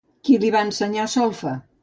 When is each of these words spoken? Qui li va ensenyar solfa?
Qui 0.29 0.37
li 0.43 0.49
va 0.55 0.63
ensenyar 0.69 1.07
solfa? 1.17 1.55